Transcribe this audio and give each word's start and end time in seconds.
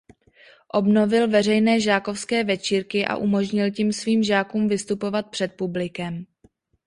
Obnovil 0.73 1.27
veřejné 1.27 1.79
žákovské 1.79 2.43
večírky 2.43 3.05
a 3.05 3.15
umožnil 3.17 3.71
tím 3.71 3.93
svým 3.93 4.23
žákům 4.23 4.67
vystupovat 4.67 5.29
před 5.29 5.53
publikem. 5.57 6.25